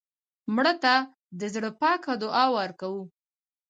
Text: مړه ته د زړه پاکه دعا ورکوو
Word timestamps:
مړه 0.55 0.73
ته 0.83 0.93
د 1.39 1.41
زړه 1.53 1.69
پاکه 1.81 2.13
دعا 2.21 2.45
ورکوو 2.57 3.03